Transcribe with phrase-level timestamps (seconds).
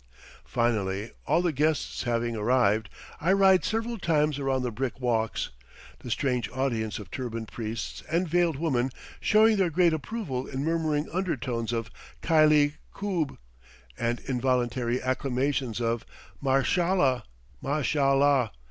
[0.45, 5.49] Finally, all the guests having arrived, I ride several times around the brick walks,
[5.99, 11.07] the strange audience of turbaned priests and veiled women showing their great approval in murmuring
[11.13, 11.91] undertones of
[12.23, 13.37] "kylie khoob"
[13.95, 16.03] and involuntary acclamations of
[16.41, 17.23] "Mashallah!
[17.61, 18.49] mash all ah!"